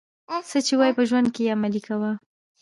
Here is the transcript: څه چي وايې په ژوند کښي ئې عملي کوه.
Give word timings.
څه 0.49 0.57
چي 0.67 0.73
وايې 0.79 0.95
په 0.97 1.03
ژوند 1.09 1.27
کښي 1.33 1.41
ئې 1.45 1.53
عملي 1.55 1.81
کوه. 1.87 2.11